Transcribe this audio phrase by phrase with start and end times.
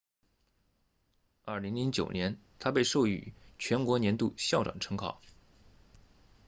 [1.45, 5.21] 2009年她被授予全国年度校长称号